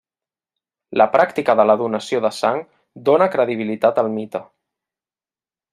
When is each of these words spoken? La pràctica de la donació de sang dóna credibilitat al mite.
La 1.01 1.05
pràctica 1.15 1.55
de 1.59 1.65
la 1.71 1.75
donació 1.83 2.23
de 2.27 2.33
sang 2.39 2.65
dóna 3.11 3.31
credibilitat 3.37 4.05
al 4.05 4.13
mite. 4.19 4.43